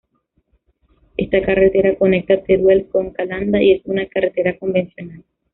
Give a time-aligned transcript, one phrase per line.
[1.15, 5.23] Esta carretera conecta Teruel con Calanda, y es una carretera convencional.